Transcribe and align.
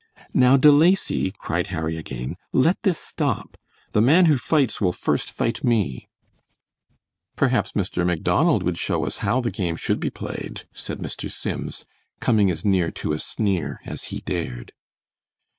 "Now, 0.33 0.57
De 0.57 0.71
Lacy," 0.71 1.29
cried 1.29 1.67
Harry, 1.67 1.95
again, 1.95 2.35
"let 2.51 2.81
this 2.81 2.97
stop. 2.97 3.55
The 3.91 4.01
man 4.01 4.25
who 4.25 4.35
fights 4.35 4.81
will 4.81 4.91
first 4.91 5.29
fight 5.31 5.63
me!" 5.63 6.09
"Perhaps 7.35 7.73
Mr. 7.73 8.03
Macdonald 8.03 8.63
would 8.63 8.79
show 8.79 9.05
us 9.05 9.17
how 9.17 9.41
the 9.41 9.51
game 9.51 9.75
should 9.75 9.99
be 9.99 10.09
played," 10.09 10.63
said 10.73 10.97
Mr. 10.97 11.29
Sims, 11.29 11.85
coming 12.19 12.49
as 12.49 12.65
near 12.65 12.89
to 12.89 13.13
a 13.13 13.19
sneer 13.19 13.79
as 13.85 14.05
he 14.05 14.21
dared. 14.21 14.73